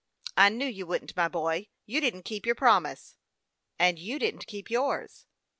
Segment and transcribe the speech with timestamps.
[0.35, 1.67] I knew you wouldn't, my boy.
[1.85, 3.17] You didn't keep your promise.""
[3.77, 5.27] And you didn't keep yours."